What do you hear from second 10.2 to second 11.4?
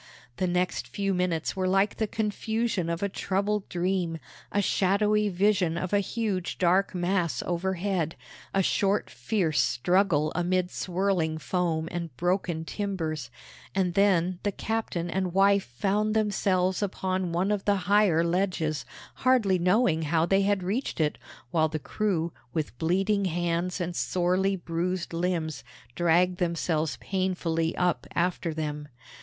amid swirling